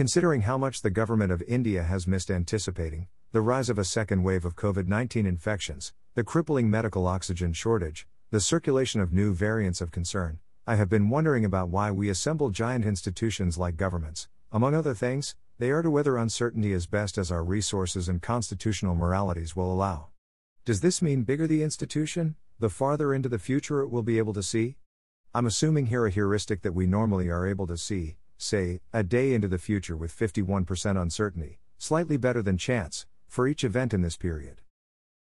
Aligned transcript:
Considering 0.00 0.40
how 0.40 0.56
much 0.56 0.80
the 0.80 0.88
government 0.88 1.30
of 1.30 1.42
India 1.46 1.82
has 1.82 2.06
missed 2.06 2.30
anticipating, 2.30 3.06
the 3.32 3.42
rise 3.42 3.68
of 3.68 3.78
a 3.78 3.84
second 3.84 4.22
wave 4.22 4.46
of 4.46 4.56
COVID 4.56 4.88
19 4.88 5.26
infections, 5.26 5.92
the 6.14 6.24
crippling 6.24 6.70
medical 6.70 7.06
oxygen 7.06 7.52
shortage, 7.52 8.06
the 8.30 8.40
circulation 8.40 9.02
of 9.02 9.12
new 9.12 9.34
variants 9.34 9.82
of 9.82 9.90
concern, 9.90 10.38
I 10.66 10.76
have 10.76 10.88
been 10.88 11.10
wondering 11.10 11.44
about 11.44 11.68
why 11.68 11.90
we 11.90 12.08
assemble 12.08 12.48
giant 12.48 12.86
institutions 12.86 13.58
like 13.58 13.76
governments. 13.76 14.26
Among 14.50 14.74
other 14.74 14.94
things, 14.94 15.34
they 15.58 15.70
are 15.70 15.82
to 15.82 15.90
weather 15.90 16.16
uncertainty 16.16 16.72
as 16.72 16.86
best 16.86 17.18
as 17.18 17.30
our 17.30 17.44
resources 17.44 18.08
and 18.08 18.22
constitutional 18.22 18.94
moralities 18.94 19.54
will 19.54 19.70
allow. 19.70 20.06
Does 20.64 20.80
this 20.80 21.02
mean 21.02 21.24
bigger 21.24 21.46
the 21.46 21.62
institution, 21.62 22.36
the 22.58 22.70
farther 22.70 23.12
into 23.12 23.28
the 23.28 23.38
future 23.38 23.82
it 23.82 23.90
will 23.90 24.02
be 24.02 24.16
able 24.16 24.32
to 24.32 24.42
see? 24.42 24.76
I'm 25.34 25.44
assuming 25.44 25.88
here 25.88 26.06
a 26.06 26.10
heuristic 26.10 26.62
that 26.62 26.72
we 26.72 26.86
normally 26.86 27.28
are 27.28 27.46
able 27.46 27.66
to 27.66 27.76
see, 27.76 28.16
say, 28.42 28.80
a 28.92 29.02
day 29.02 29.34
into 29.34 29.48
the 29.48 29.58
future 29.58 29.96
with 29.96 30.16
51% 30.16 31.00
uncertainty, 31.00 31.58
slightly 31.78 32.16
better 32.16 32.42
than 32.42 32.58
chance, 32.58 33.06
for 33.28 33.46
each 33.46 33.64
event 33.64 33.94
in 33.94 34.02
this 34.02 34.16
period. 34.16 34.60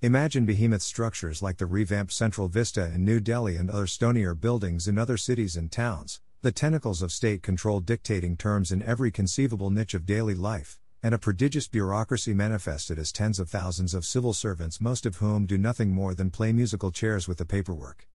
Imagine 0.00 0.46
behemoth 0.46 0.82
structures 0.82 1.42
like 1.42 1.56
the 1.56 1.66
revamped 1.66 2.12
Central 2.12 2.48
Vista 2.48 2.84
in 2.94 3.04
New 3.04 3.18
Delhi 3.18 3.56
and 3.56 3.68
other 3.68 3.86
stonier 3.86 4.34
buildings 4.34 4.86
in 4.86 4.98
other 4.98 5.16
cities 5.16 5.56
and 5.56 5.72
towns, 5.72 6.20
the 6.40 6.52
tentacles 6.52 7.02
of 7.02 7.10
state 7.10 7.42
control 7.42 7.80
dictating 7.80 8.36
terms 8.36 8.70
in 8.70 8.82
every 8.82 9.10
conceivable 9.10 9.70
niche 9.70 9.94
of 9.94 10.06
daily 10.06 10.36
life, 10.36 10.78
and 11.02 11.14
a 11.14 11.18
prodigious 11.18 11.66
bureaucracy 11.66 12.32
manifested 12.32 12.98
as 12.98 13.10
tens 13.10 13.40
of 13.40 13.48
thousands 13.48 13.94
of 13.94 14.04
civil 14.04 14.32
servants, 14.32 14.80
most 14.80 15.04
of 15.04 15.16
whom 15.16 15.46
do 15.46 15.58
nothing 15.58 15.90
more 15.90 16.14
than 16.14 16.30
play 16.30 16.52
musical 16.52 16.92
chairs 16.92 17.26
with 17.26 17.38
the 17.38 17.44
paperwork. 17.44 18.06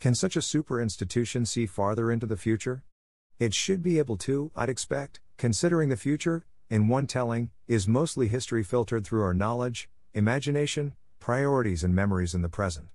Can 0.00 0.14
such 0.14 0.34
a 0.34 0.42
super 0.42 0.80
institution 0.80 1.44
see 1.44 1.66
farther 1.66 2.10
into 2.10 2.26
the 2.26 2.36
future? 2.36 2.84
It 3.42 3.54
should 3.54 3.82
be 3.82 3.98
able 3.98 4.18
to, 4.18 4.52
I'd 4.54 4.68
expect, 4.68 5.18
considering 5.36 5.88
the 5.88 5.96
future, 5.96 6.46
in 6.70 6.86
one 6.86 7.08
telling, 7.08 7.50
is 7.66 7.88
mostly 7.88 8.28
history 8.28 8.62
filtered 8.62 9.04
through 9.04 9.24
our 9.24 9.34
knowledge, 9.34 9.90
imagination, 10.14 10.94
priorities, 11.18 11.82
and 11.82 11.92
memories 11.92 12.34
in 12.34 12.42
the 12.42 12.48
present. 12.48 12.86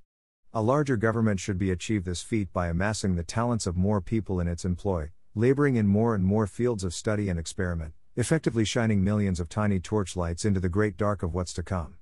A 0.53 0.62
larger 0.62 0.95
government 0.95 1.42
should 1.42 1.58
be 1.58 1.70
achieve 1.70 2.06
this 2.06 2.22
feat 2.22 2.53
by 2.53 2.70
amassing 2.70 3.18
the 3.18 3.25
talents 3.25 3.68
of 3.68 3.75
more 3.75 4.00
people 4.00 4.40
in 4.40 4.48
its 4.48 4.64
employ, 4.64 5.12
laboring 5.36 5.75
in 5.75 5.86
more 5.86 6.16
and 6.16 6.23
more 6.23 6.48
fields 6.48 6.86
of 6.86 6.94
study 6.94 7.28
and 7.28 7.38
experiment, 7.38 7.94
effectively 8.16 8.64
shining 8.64 9.03
millions 9.03 9.42
of 9.42 9.50
tiny 9.50 9.81
torchlights 9.81 10.45
into 10.45 10.62
the 10.62 10.70
great 10.70 10.95
dark 10.95 11.23
of 11.23 11.34
what's 11.34 11.52
to 11.52 11.62
come. 11.62 11.98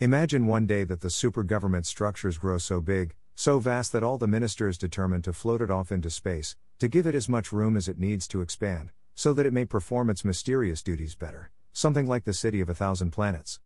Imagine 0.00 0.46
one 0.46 0.66
day 0.66 0.84
that 0.84 1.02
the 1.02 1.10
super 1.10 1.42
government 1.42 1.84
structures 1.84 2.38
grow 2.38 2.56
so 2.56 2.80
big, 2.80 3.14
so 3.38 3.60
vast 3.60 3.92
that 3.92 4.02
all 4.02 4.18
the 4.18 4.26
ministers 4.26 4.76
determined 4.76 5.22
to 5.22 5.32
float 5.32 5.62
it 5.62 5.70
off 5.70 5.92
into 5.92 6.10
space, 6.10 6.56
to 6.80 6.88
give 6.88 7.06
it 7.06 7.14
as 7.14 7.28
much 7.28 7.52
room 7.52 7.76
as 7.76 7.86
it 7.86 7.96
needs 7.96 8.26
to 8.26 8.40
expand, 8.40 8.90
so 9.14 9.32
that 9.32 9.46
it 9.46 9.52
may 9.52 9.64
perform 9.64 10.10
its 10.10 10.24
mysterious 10.24 10.82
duties 10.82 11.14
better, 11.14 11.52
something 11.72 12.04
like 12.04 12.24
the 12.24 12.32
city 12.32 12.60
of 12.60 12.68
a 12.68 12.74
thousand 12.74 13.12
planets. 13.12 13.60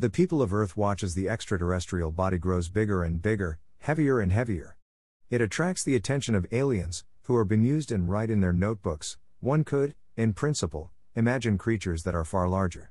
The 0.00 0.10
people 0.10 0.42
of 0.42 0.52
Earth 0.52 0.76
watch 0.76 1.04
as 1.04 1.14
the 1.14 1.28
extraterrestrial 1.28 2.10
body 2.10 2.38
grows 2.38 2.68
bigger 2.68 3.04
and 3.04 3.22
bigger, 3.22 3.60
heavier 3.78 4.18
and 4.18 4.32
heavier. 4.32 4.76
It 5.30 5.40
attracts 5.40 5.84
the 5.84 5.94
attention 5.94 6.34
of 6.34 6.48
aliens, 6.50 7.04
who 7.22 7.36
are 7.36 7.44
bemused 7.44 7.92
and 7.92 8.08
write 8.08 8.30
in 8.30 8.40
their 8.40 8.52
notebooks. 8.52 9.16
One 9.38 9.62
could, 9.62 9.94
in 10.16 10.32
principle, 10.32 10.90
imagine 11.14 11.56
creatures 11.56 12.02
that 12.02 12.16
are 12.16 12.24
far 12.24 12.48
larger. 12.48 12.90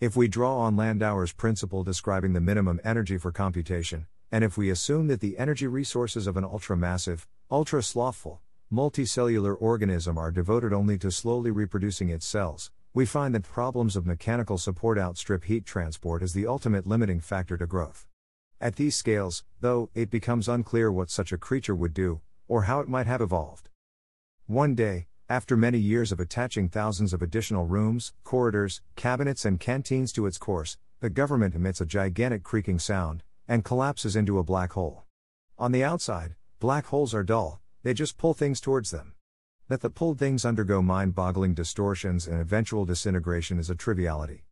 If 0.00 0.16
we 0.16 0.26
draw 0.26 0.58
on 0.58 0.74
Landauer's 0.74 1.32
principle 1.32 1.84
describing 1.84 2.32
the 2.32 2.40
minimum 2.40 2.80
energy 2.82 3.18
for 3.18 3.30
computation, 3.30 4.08
and 4.34 4.42
if 4.42 4.58
we 4.58 4.68
assume 4.68 5.06
that 5.06 5.20
the 5.20 5.38
energy 5.38 5.68
resources 5.68 6.26
of 6.26 6.36
an 6.36 6.42
ultra-massive, 6.42 7.24
ultra-slothful, 7.52 8.40
multicellular 8.72 9.56
organism 9.60 10.18
are 10.18 10.32
devoted 10.32 10.72
only 10.72 10.98
to 10.98 11.08
slowly 11.08 11.52
reproducing 11.52 12.08
its 12.08 12.26
cells, 12.26 12.72
we 12.92 13.06
find 13.06 13.32
that 13.32 13.44
problems 13.44 13.94
of 13.94 14.06
mechanical 14.06 14.58
support 14.58 14.98
outstrip 14.98 15.44
heat 15.44 15.64
transport 15.64 16.20
as 16.20 16.32
the 16.32 16.48
ultimate 16.48 16.84
limiting 16.84 17.20
factor 17.20 17.56
to 17.56 17.64
growth. 17.64 18.08
At 18.60 18.74
these 18.74 18.96
scales, 18.96 19.44
though, 19.60 19.88
it 19.94 20.10
becomes 20.10 20.48
unclear 20.48 20.90
what 20.90 21.10
such 21.10 21.30
a 21.30 21.38
creature 21.38 21.76
would 21.76 21.94
do, 21.94 22.20
or 22.48 22.62
how 22.62 22.80
it 22.80 22.88
might 22.88 23.06
have 23.06 23.20
evolved. 23.20 23.68
One 24.48 24.74
day, 24.74 25.06
after 25.28 25.56
many 25.56 25.78
years 25.78 26.10
of 26.10 26.18
attaching 26.18 26.68
thousands 26.68 27.12
of 27.12 27.22
additional 27.22 27.66
rooms, 27.66 28.12
corridors, 28.24 28.82
cabinets, 28.96 29.44
and 29.44 29.60
canteens 29.60 30.12
to 30.14 30.26
its 30.26 30.38
course, 30.38 30.76
the 30.98 31.08
government 31.08 31.54
emits 31.54 31.80
a 31.80 31.86
gigantic 31.86 32.42
creaking 32.42 32.80
sound, 32.80 33.22
and 33.48 33.64
collapses 33.64 34.16
into 34.16 34.38
a 34.38 34.44
black 34.44 34.72
hole. 34.72 35.04
On 35.58 35.72
the 35.72 35.84
outside, 35.84 36.34
black 36.60 36.86
holes 36.86 37.14
are 37.14 37.22
dull, 37.22 37.60
they 37.82 37.94
just 37.94 38.16
pull 38.18 38.34
things 38.34 38.60
towards 38.60 38.90
them. 38.90 39.14
That 39.68 39.80
the 39.80 39.90
pulled 39.90 40.18
things 40.18 40.44
undergo 40.44 40.82
mind 40.82 41.14
boggling 41.14 41.54
distortions 41.54 42.26
and 42.26 42.40
eventual 42.40 42.84
disintegration 42.84 43.58
is 43.58 43.70
a 43.70 43.74
triviality. 43.74 44.44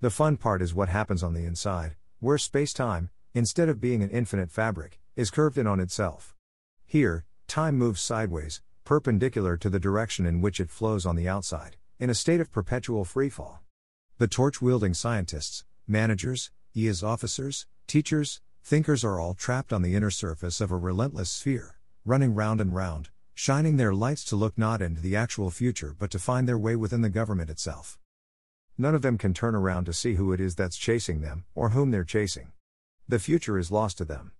The 0.00 0.10
fun 0.10 0.36
part 0.36 0.62
is 0.62 0.74
what 0.74 0.88
happens 0.88 1.22
on 1.22 1.34
the 1.34 1.44
inside, 1.44 1.96
where 2.20 2.38
space 2.38 2.72
time, 2.72 3.10
instead 3.34 3.68
of 3.68 3.80
being 3.80 4.02
an 4.02 4.10
infinite 4.10 4.50
fabric, 4.50 5.00
is 5.14 5.30
curved 5.30 5.58
in 5.58 5.66
on 5.66 5.80
itself. 5.80 6.34
Here, 6.84 7.24
time 7.46 7.76
moves 7.76 8.00
sideways, 8.00 8.60
perpendicular 8.84 9.56
to 9.56 9.68
the 9.68 9.80
direction 9.80 10.26
in 10.26 10.40
which 10.40 10.60
it 10.60 10.70
flows 10.70 11.06
on 11.06 11.16
the 11.16 11.28
outside, 11.28 11.76
in 11.98 12.10
a 12.10 12.14
state 12.14 12.40
of 12.40 12.52
perpetual 12.52 13.04
freefall. 13.04 13.58
The 14.18 14.28
torch 14.28 14.62
wielding 14.62 14.94
scientists, 14.94 15.64
managers, 15.86 16.50
IAS 16.74 17.02
officers, 17.02 17.66
teachers, 17.86 18.40
thinkers 18.62 19.04
are 19.04 19.20
all 19.20 19.34
trapped 19.34 19.72
on 19.72 19.82
the 19.82 19.94
inner 19.94 20.10
surface 20.10 20.60
of 20.60 20.70
a 20.70 20.76
relentless 20.76 21.30
sphere, 21.30 21.76
running 22.04 22.34
round 22.34 22.60
and 22.60 22.74
round, 22.74 23.10
shining 23.34 23.76
their 23.76 23.94
lights 23.94 24.24
to 24.24 24.36
look 24.36 24.58
not 24.58 24.82
into 24.82 25.00
the 25.00 25.14
actual 25.14 25.50
future 25.50 25.94
but 25.98 26.10
to 26.10 26.18
find 26.18 26.48
their 26.48 26.58
way 26.58 26.74
within 26.74 27.02
the 27.02 27.08
government 27.08 27.50
itself. 27.50 27.98
None 28.76 28.94
of 28.94 29.02
them 29.02 29.16
can 29.16 29.32
turn 29.32 29.54
around 29.54 29.84
to 29.84 29.92
see 29.92 30.14
who 30.14 30.32
it 30.32 30.40
is 30.40 30.54
that's 30.54 30.76
chasing 30.76 31.20
them, 31.20 31.44
or 31.54 31.70
whom 31.70 31.90
they're 31.90 32.04
chasing. 32.04 32.52
The 33.08 33.18
future 33.18 33.58
is 33.58 33.70
lost 33.70 33.98
to 33.98 34.04
them. 34.04 34.32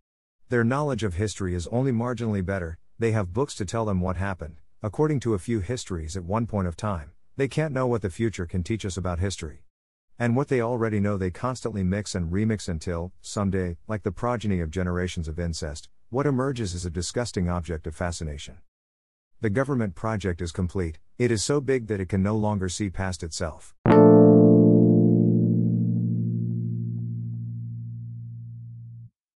Their 0.49 0.65
knowledge 0.65 1.05
of 1.05 1.15
history 1.15 1.55
is 1.55 1.67
only 1.69 1.93
marginally 1.93 2.45
better, 2.45 2.79
they 2.99 3.13
have 3.13 3.33
books 3.33 3.55
to 3.57 3.65
tell 3.65 3.85
them 3.85 4.01
what 4.01 4.17
happened, 4.17 4.57
according 4.83 5.21
to 5.21 5.35
a 5.35 5.39
few 5.39 5.61
histories 5.61 6.17
at 6.17 6.25
one 6.25 6.47
point 6.47 6.67
of 6.67 6.77
time, 6.77 7.13
they 7.37 7.49
can't 7.49 7.73
know 7.73 7.87
what 7.87 8.03
the 8.03 8.11
future 8.11 8.47
can 8.47 8.63
teach 8.63 8.85
us 8.85 8.97
about 8.97 9.19
history. 9.19 9.63
And 10.19 10.35
what 10.35 10.49
they 10.49 10.63
already 10.63 10.99
know 10.99 11.19
they 11.19 11.31
constantly 11.31 11.85
mix 11.85 12.15
and 12.15 12.33
remix 12.33 12.69
until, 12.69 13.13
someday, 13.21 13.77
like 13.87 14.03
the 14.03 14.11
progeny 14.11 14.61
of 14.61 14.71
generations 14.71 15.29
of 15.29 15.39
incest, 15.39 15.91
what 16.09 16.27
emerges 16.27 16.73
is 16.73 16.87
a 16.87 16.91
disgusting 16.91 17.51
object 17.51 17.87
of 17.87 17.95
fascination. 17.95 18.59
The 19.43 19.51
government 19.51 19.95
project 19.95 20.41
is 20.41 20.53
complete, 20.53 20.99
it 21.19 21.31
is 21.31 21.45
so 21.45 21.61
big 21.61 21.89
that 21.89 22.01
it 22.01 22.09
can 22.09 22.23
no 22.23 22.35
longer 22.35 22.71
see 22.71 22.89
past 22.89 23.23
itself. 23.23 23.75